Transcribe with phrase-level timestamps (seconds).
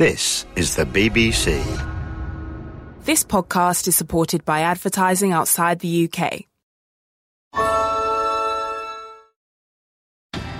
[0.00, 1.60] This is the BBC.
[3.04, 6.46] This podcast is supported by advertising outside the UK.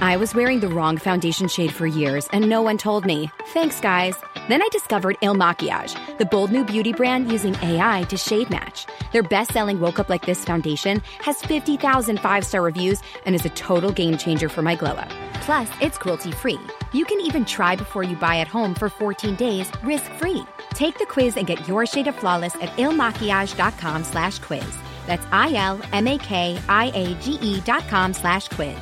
[0.03, 3.31] I was wearing the wrong foundation shade for years, and no one told me.
[3.55, 4.15] Thanks, guys.
[4.51, 8.85] Then I discovered Il Makiage, the bold new beauty brand using AI to shade match.
[9.11, 13.47] Their best selling Woke Up Like This foundation has 50,000 five star reviews and is
[13.47, 15.09] a total game changer for my glow up.
[15.47, 16.61] Plus, it's cruelty free.
[16.93, 20.45] You can even try before you buy at home for 14 days risk free.
[20.75, 24.77] Take the quiz and get your shade of flawless at ilmakiage.com slash quiz.
[25.07, 28.77] That's I L M A K I A G E dot com slash quiz.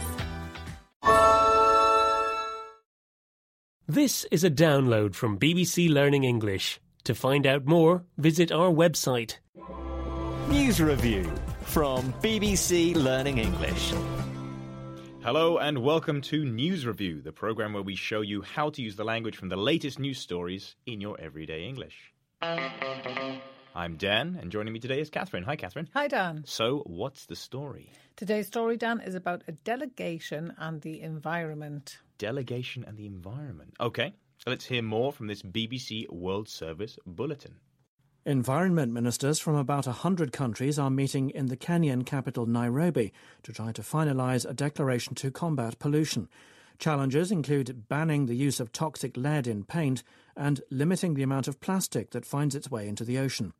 [3.87, 6.79] This is a download from BBC Learning English.
[7.05, 9.37] To find out more, visit our website.
[10.51, 11.25] News Review
[11.63, 13.95] from BBC Learning English.
[15.21, 18.95] Hello and welcome to News Review, the program where we show you how to use
[18.95, 22.15] the language from the latest news stories in your everyday English.
[22.41, 25.43] I'm Dan, and joining me today is Catherine.
[25.43, 25.89] Hi, Catherine.
[25.93, 26.45] Hi, Dan.
[26.47, 27.91] So, what's the story?
[28.17, 31.99] Today's story, Dan, is about a delegation and the environment.
[32.19, 33.75] Delegation and the environment.
[33.81, 37.57] Okay, so let's hear more from this BBC World Service bulletin.
[38.29, 43.11] Environment ministers from about 100 countries are meeting in the Kenyan capital Nairobi
[43.43, 46.29] to try to finalise a declaration to combat pollution.
[46.79, 50.03] Challenges include banning the use of toxic lead in paint
[50.37, 53.55] and limiting the amount of plastic that finds its way into the ocean.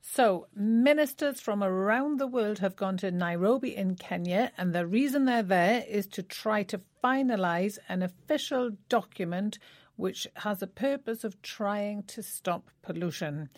[0.00, 5.24] So, ministers from around the world have gone to Nairobi in Kenya, and the reason
[5.24, 9.58] they're there is to try to finalise an official document
[9.96, 13.48] which has a purpose of trying to stop pollution.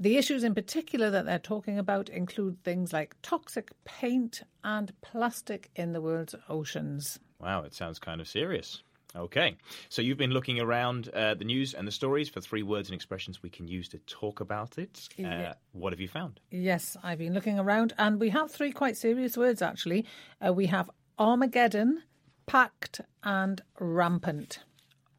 [0.00, 5.70] The issues in particular that they're talking about include things like toxic paint and plastic
[5.74, 7.18] in the world's oceans.
[7.40, 8.82] Wow, it sounds kind of serious.
[9.16, 9.56] Okay,
[9.88, 12.94] so you've been looking around uh, the news and the stories for three words and
[12.94, 15.08] expressions we can use to talk about it.
[15.18, 15.54] Uh, Yeah.
[15.72, 16.40] What have you found?
[16.50, 20.04] Yes, I've been looking around, and we have three quite serious words actually.
[20.46, 22.02] Uh, we have Armageddon,
[22.46, 24.60] packed, and rampant.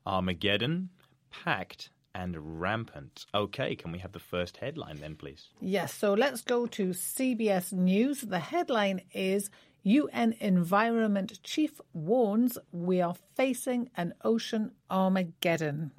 [0.10, 0.90] Armageddon,
[1.30, 3.28] packed, and rampant.
[3.36, 5.50] Okay, can we have the first headline then, please?
[5.62, 8.22] Yes, so let's go to CBS News.
[8.22, 9.52] The headline is
[9.84, 15.92] UN Environment Chief warns we are facing an ocean Armageddon.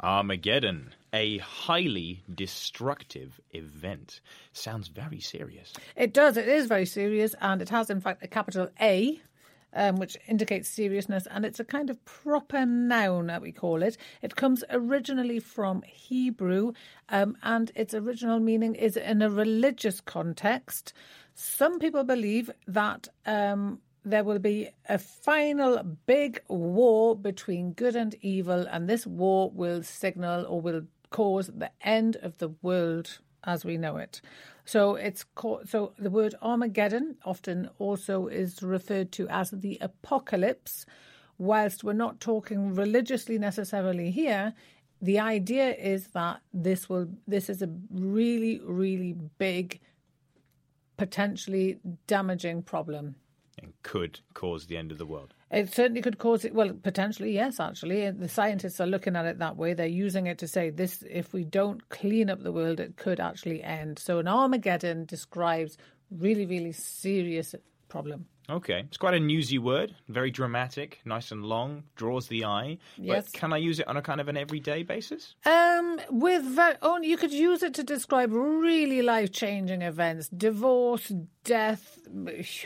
[0.00, 4.20] Armageddon, a highly destructive event.
[4.52, 5.72] Sounds very serious.
[5.96, 9.20] It does, it is very serious, and it has, in fact, a capital A.
[9.74, 13.98] Um, which indicates seriousness, and it's a kind of proper noun that we call it.
[14.22, 16.72] It comes originally from Hebrew,
[17.10, 20.94] um, and its original meaning is in a religious context.
[21.34, 28.16] Some people believe that um, there will be a final big war between good and
[28.22, 33.64] evil, and this war will signal or will cause the end of the world as
[33.64, 34.20] we know it.
[34.68, 40.84] So it's called, so the word Armageddon often also is referred to as the apocalypse.
[41.38, 44.52] Whilst we're not talking religiously necessarily here,
[45.00, 49.80] the idea is that this will this is a really really big
[50.98, 53.14] potentially damaging problem.
[53.60, 55.34] And could cause the end of the world.
[55.50, 56.54] It certainly could cause it.
[56.54, 57.58] Well, potentially, yes.
[57.58, 59.74] Actually, the scientists are looking at it that way.
[59.74, 63.20] They're using it to say this: if we don't clean up the world, it could
[63.20, 63.98] actually end.
[63.98, 65.76] So, an Armageddon describes
[66.10, 67.54] really, really serious
[67.88, 68.26] problem.
[68.50, 72.78] Okay, it's quite a newsy word, very dramatic, nice and long, draws the eye.
[72.96, 73.26] Yes.
[73.26, 75.34] But can I use it on a kind of an everyday basis?
[75.44, 81.12] Um, with very, only you could use it to describe really life-changing events, divorce,
[81.44, 81.98] death,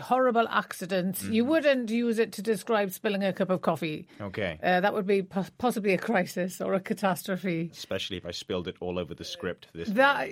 [0.01, 1.25] horrible accidents.
[1.25, 4.07] You wouldn't use it to describe spilling a cup of coffee.
[4.21, 4.59] Okay.
[4.63, 7.71] Uh, that would be po- possibly a crisis or a catastrophe.
[7.73, 9.69] Especially if I spilled it all over the script.
[9.73, 10.31] This That,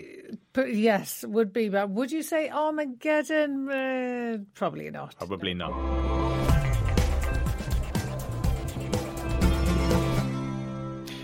[0.52, 1.68] but yes, would be.
[1.68, 3.68] But would you say Armageddon?
[3.68, 5.16] Uh, probably not.
[5.16, 6.20] Probably not.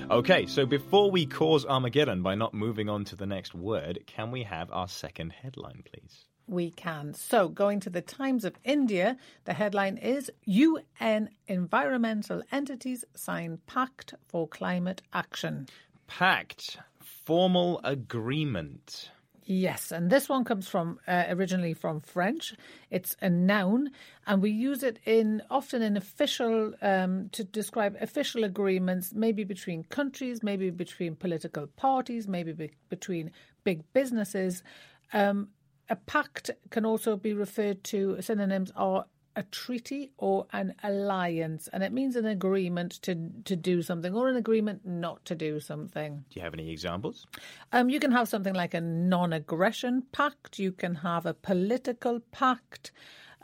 [0.09, 4.31] Okay, so before we cause Armageddon by not moving on to the next word, can
[4.31, 6.27] we have our second headline, please?
[6.47, 7.13] We can.
[7.13, 14.15] So, going to the Times of India, the headline is UN environmental entities sign pact
[14.29, 15.67] for climate action.
[16.07, 19.11] Pact, formal agreement.
[19.49, 22.53] Yes, and this one comes from uh, originally from French.
[22.91, 23.93] It's a noun,
[24.27, 29.85] and we use it in often in official um, to describe official agreements, maybe between
[29.85, 33.31] countries, maybe between political parties, maybe be- between
[33.63, 34.65] big businesses.
[35.13, 35.51] Um,
[35.89, 38.21] a pact can also be referred to.
[38.21, 39.05] Synonyms are
[39.37, 44.29] a treaty or an alliance, and it means an agreement to to do something or
[44.29, 46.25] an agreement not to do something.
[46.31, 47.27] Do you have any examples?
[47.73, 50.59] Um, you can have something like a non-aggression pact.
[50.59, 52.93] You can have a political pact.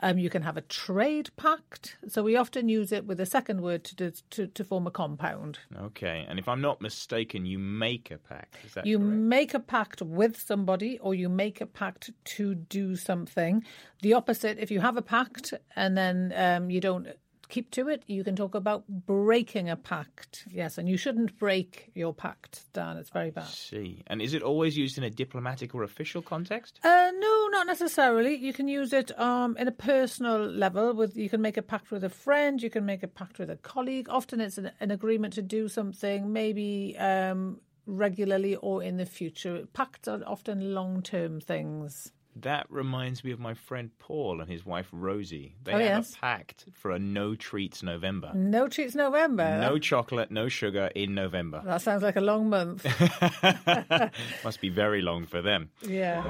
[0.05, 1.97] Um, you can have a trade pact.
[2.07, 5.59] So we often use it with a second word to to, to form a compound.
[5.87, 8.57] Okay, and if I'm not mistaken, you make a pact.
[8.65, 9.17] Is that You correct?
[9.37, 13.63] make a pact with somebody or you make a pact to do something.
[14.01, 17.07] The opposite, if you have a pact and then um, you don't
[17.49, 20.45] keep to it, you can talk about breaking a pact.
[20.49, 22.97] Yes, and you shouldn't break your pact, Dan.
[22.97, 23.47] It's very bad.
[23.47, 26.79] See, and is it always used in a diplomatic or official context?
[26.83, 28.35] Uh, no, not necessarily.
[28.35, 30.93] You can use it um, in a personal level.
[30.93, 32.61] With you can make a pact with a friend.
[32.61, 34.07] You can make a pact with a colleague.
[34.09, 39.65] Often it's an, an agreement to do something, maybe um, regularly or in the future.
[39.73, 42.11] Pacts are often long-term things.
[42.37, 45.55] That reminds me of my friend Paul and his wife Rosie.
[45.63, 46.13] They Oh, yes.
[46.15, 48.31] a pact for a no treats November.
[48.33, 49.59] No treats November.
[49.61, 51.61] No chocolate, no sugar in November.
[51.63, 52.85] That sounds like a long month.
[54.43, 55.69] Must be very long for them.
[55.87, 56.23] yeah.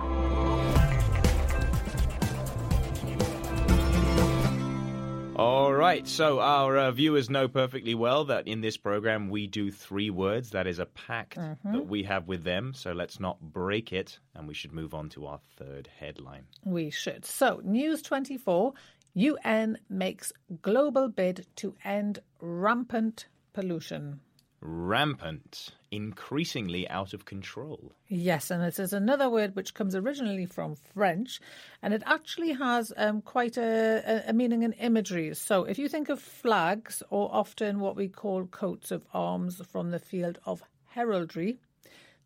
[5.35, 9.71] All right, so our uh, viewers know perfectly well that in this program we do
[9.71, 10.51] three words.
[10.51, 12.73] That is a pact that we have with them.
[12.75, 16.43] So let's not break it, and we should move on to our third headline.
[16.65, 17.25] We should.
[17.25, 18.73] So, News 24
[19.15, 20.31] UN makes
[20.61, 24.19] global bid to end rampant pollution.
[24.61, 27.93] Rampant, increasingly out of control.
[28.07, 31.39] Yes, and it is another word which comes originally from French,
[31.83, 35.35] and it actually has um, quite a, a, meaning in imagery.
[35.35, 39.91] So, if you think of flags, or often what we call coats of arms from
[39.91, 41.59] the field of heraldry,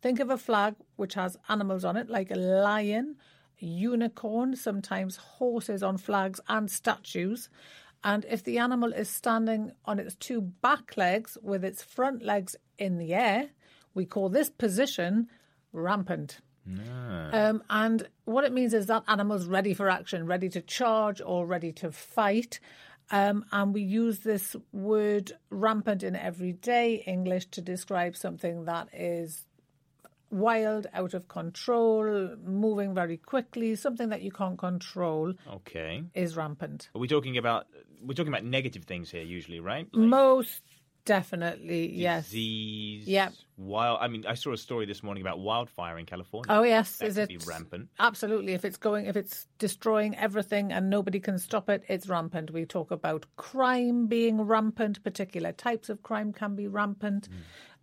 [0.00, 3.16] think of a flag which has animals on it, like a lion,
[3.58, 7.50] unicorn, sometimes horses on flags, and statues.
[8.04, 12.54] And if the animal is standing on its two back legs with its front legs
[12.78, 13.50] in the air,
[13.94, 15.28] we call this position
[15.72, 16.38] rampant.
[17.32, 21.46] Um, and what it means is that animal's ready for action, ready to charge or
[21.46, 22.60] ready to fight.
[23.10, 29.46] Um, and we use this word rampant in everyday English to describe something that is
[30.30, 36.04] wild, out of control, moving very quickly, something that you can't control Okay.
[36.14, 36.90] is rampant.
[36.94, 37.66] Are we talking about
[38.02, 39.86] we're talking about negative things here usually, right?
[39.92, 40.62] Like Most
[41.04, 42.26] definitely, yes.
[42.26, 43.08] disease.
[43.08, 43.32] Yep.
[43.56, 43.98] Wild.
[44.00, 46.46] I mean, I saw a story this morning about wildfire in California.
[46.50, 47.88] Oh yes, that is it rampant?
[47.98, 48.52] Absolutely.
[48.52, 52.50] If it's going, if it's destroying everything and nobody can stop it, it's rampant.
[52.52, 55.02] We talk about crime being rampant.
[55.02, 57.28] Particular types of crime can be rampant.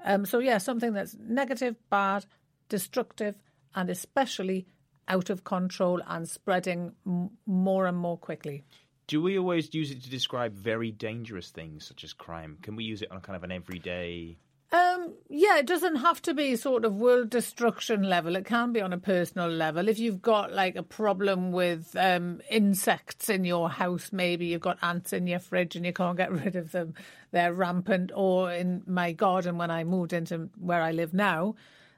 [0.04, 2.26] Um, so yeah, something that's negative, bad,
[2.70, 3.38] destructive,
[3.74, 4.68] and especially
[5.08, 8.64] out of control and spreading m- more and more quickly.
[9.08, 12.58] Do we always use it to describe very dangerous things such as crime?
[12.62, 14.38] Can we use it on kind of an everyday?
[14.72, 18.36] Um, yeah, it doesn't have to be sort of world destruction level.
[18.36, 19.88] It can be on a personal level.
[19.88, 24.80] If you've got like a problem with um, insects in your house, maybe you've got
[24.82, 26.96] ants in your fridge and you can't get rid of them,
[27.32, 28.12] they're rampant.
[28.14, 31.56] Or in my garden, when I moved into where I live now,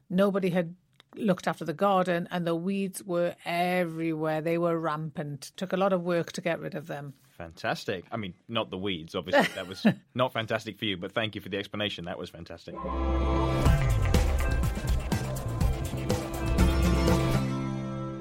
[0.10, 0.76] nobody had
[1.18, 4.42] looked after the garden and the weeds were everywhere.
[4.42, 5.52] They were rampant.
[5.56, 7.14] Took a lot of work to get rid of them.
[7.38, 8.06] Fantastic.
[8.12, 9.48] I mean, not the weeds, obviously.
[9.54, 9.86] That was
[10.16, 12.06] not fantastic for you, but thank you for the explanation.
[12.06, 12.76] That was fantastic.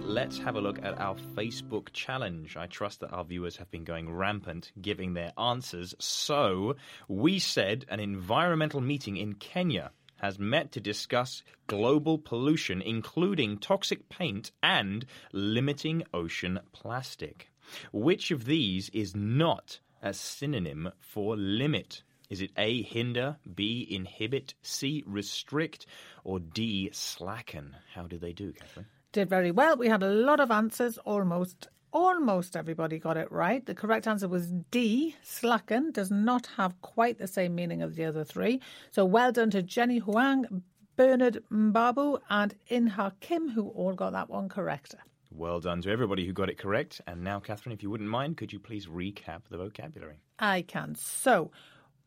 [0.05, 2.57] Let's have a look at our Facebook challenge.
[2.57, 5.95] I trust that our viewers have been going rampant giving their answers.
[5.99, 6.77] So,
[7.09, 14.09] we said an environmental meeting in Kenya has met to discuss global pollution, including toxic
[14.09, 17.51] paint and limiting ocean plastic.
[17.93, 22.03] Which of these is not a synonym for limit?
[22.31, 25.87] Is it A, hinder, B, inhibit, C, restrict,
[26.25, 27.77] or D, slacken?
[27.95, 28.87] How did they do, Catherine?
[29.17, 29.77] did very well.
[29.77, 30.99] We had a lot of answers.
[30.99, 33.65] Almost, almost everybody got it right.
[33.65, 35.17] The correct answer was D.
[35.25, 38.61] Slacken does not have quite the same meaning as the other three.
[38.91, 40.63] So well done to Jenny Huang,
[40.97, 44.95] Bernard Mbabu, and Inha Kim, who all got that one correct.
[45.31, 47.01] Well done to everybody who got it correct.
[47.07, 50.21] And now, Catherine, if you wouldn't mind, could you please recap the vocabulary?
[50.39, 50.97] I can.
[50.97, 51.51] So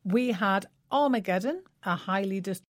[0.04, 2.62] we had Armageddon, a highly dis-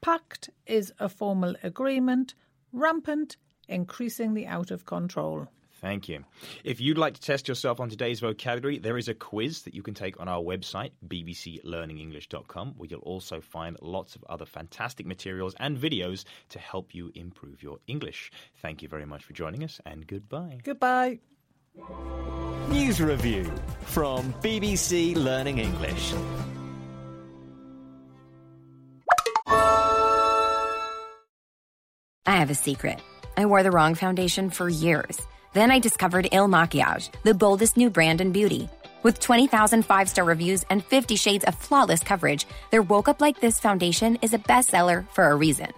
[0.00, 2.34] pact is a formal agreement,
[2.72, 3.36] rampant,
[3.68, 5.46] increasingly out of control.
[5.84, 6.24] Thank you.
[6.64, 9.82] If you'd like to test yourself on today's vocabulary, there is a quiz that you
[9.82, 15.54] can take on our website, bbclearningenglish.com, where you'll also find lots of other fantastic materials
[15.60, 18.32] and videos to help you improve your English.
[18.62, 20.60] Thank you very much for joining us, and goodbye.
[20.64, 21.18] Goodbye.
[22.70, 23.44] News Review
[23.82, 26.14] from BBC Learning English.
[32.26, 33.00] I have a secret.
[33.36, 35.20] I wore the wrong foundation for years.
[35.54, 38.68] Then I discovered Il Makiage, the boldest new brand in beauty.
[39.04, 43.40] With 20,000 five star reviews and 50 shades of flawless coverage, their Woke Up Like
[43.40, 45.68] This foundation is a bestseller for a reason.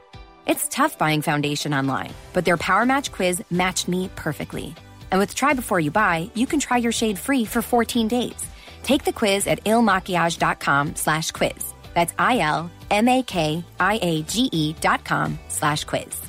[0.46, 4.74] It's tough buying foundation online, but their Power Match quiz matched me perfectly.
[5.10, 8.46] And with Try Before You Buy, you can try your shade free for 14 days.
[8.82, 11.74] Take the quiz at ilmakiage.com slash quiz.
[11.94, 12.64] That's I-L-M-A-K-I-A-G-E
[14.80, 16.22] dot com slash quiz.